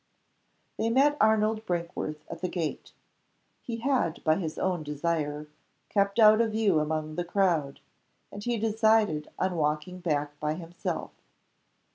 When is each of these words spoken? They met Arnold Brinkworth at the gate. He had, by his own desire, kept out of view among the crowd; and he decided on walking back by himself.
They 0.77 0.89
met 0.89 1.15
Arnold 1.21 1.63
Brinkworth 1.67 2.21
at 2.27 2.41
the 2.41 2.47
gate. 2.49 2.91
He 3.61 3.77
had, 3.81 4.23
by 4.23 4.37
his 4.37 4.57
own 4.57 4.81
desire, 4.81 5.45
kept 5.89 6.17
out 6.17 6.41
of 6.41 6.53
view 6.53 6.79
among 6.79 7.13
the 7.17 7.23
crowd; 7.23 7.81
and 8.31 8.43
he 8.43 8.57
decided 8.57 9.29
on 9.37 9.57
walking 9.57 9.99
back 9.99 10.39
by 10.39 10.55
himself. 10.55 11.11